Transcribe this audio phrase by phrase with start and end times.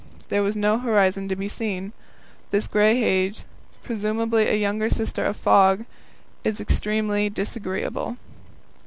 [0.29, 1.93] There was no horizon to be seen.
[2.49, 3.45] This grey haze,
[3.83, 5.85] presumably a younger sister of fog,
[6.43, 8.17] is extremely disagreeable.